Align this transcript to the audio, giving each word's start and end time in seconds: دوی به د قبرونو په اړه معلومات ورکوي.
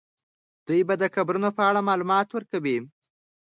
دوی 0.67 0.81
به 0.87 0.95
د 1.01 1.03
قبرونو 1.15 1.49
په 1.57 1.61
اړه 1.69 1.81
معلومات 1.89 2.27
ورکوي. 2.31 2.77